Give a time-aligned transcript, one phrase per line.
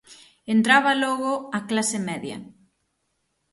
[0.55, 2.37] Entraba logo a clase media.